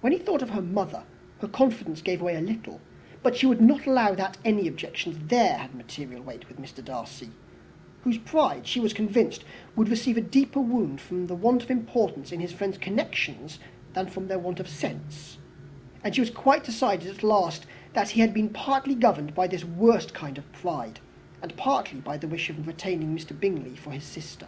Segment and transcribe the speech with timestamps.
[0.00, 2.80] When she thought of her mother, indeed, her confidence gave way a little;
[3.20, 6.84] but she would not allow that any objections there had material weight with Mr.
[6.84, 7.30] Darcy,
[8.04, 9.42] whose pride, she was convinced,
[9.74, 13.58] would receive a deeper wound from the want of importance in his friend's connections
[13.92, 15.38] than from their want of sense;
[16.04, 19.64] and she was quite decided, at last, that he had been partly governed by this
[19.64, 21.00] worst kind of pride,
[21.42, 23.36] and partly by the wish of retaining Mr.
[23.40, 24.46] Bingley for his sister.